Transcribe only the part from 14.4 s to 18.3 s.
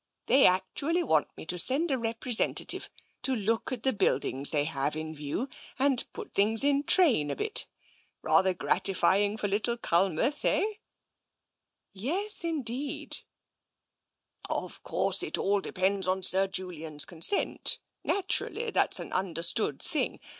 Of course, it all depends on Sir Julian's consent— TENSION 189